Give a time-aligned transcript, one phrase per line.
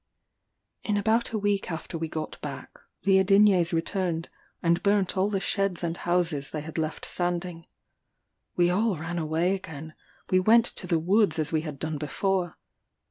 [0.81, 4.29] In about a week after we got back, the Adinyés returned,
[4.63, 7.67] and burnt all the sheds and houses they had left standing.
[8.55, 9.93] We all ran away again;
[10.31, 12.57] we went to the woods as we had done before.